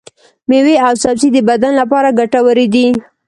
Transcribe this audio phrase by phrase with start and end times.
[0.49, 2.87] ميوې او سبزي د بدن لپاره ګټورې دي.